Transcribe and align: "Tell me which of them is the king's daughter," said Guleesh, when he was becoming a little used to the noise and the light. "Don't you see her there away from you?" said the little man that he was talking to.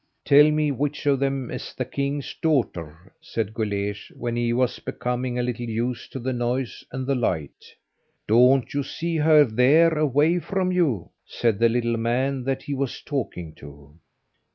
"Tell 0.25 0.49
me 0.49 0.71
which 0.71 1.05
of 1.05 1.19
them 1.19 1.51
is 1.51 1.75
the 1.75 1.85
king's 1.85 2.33
daughter," 2.41 3.13
said 3.21 3.53
Guleesh, 3.53 4.11
when 4.15 4.35
he 4.35 4.51
was 4.51 4.79
becoming 4.79 5.37
a 5.37 5.43
little 5.43 5.67
used 5.69 6.11
to 6.13 6.19
the 6.19 6.33
noise 6.33 6.83
and 6.91 7.05
the 7.05 7.13
light. 7.13 7.75
"Don't 8.27 8.73
you 8.73 8.81
see 8.81 9.17
her 9.17 9.45
there 9.45 9.95
away 9.95 10.39
from 10.39 10.71
you?" 10.71 11.11
said 11.23 11.59
the 11.59 11.69
little 11.69 11.97
man 11.97 12.43
that 12.45 12.63
he 12.63 12.73
was 12.73 12.99
talking 13.03 13.53
to. 13.57 13.93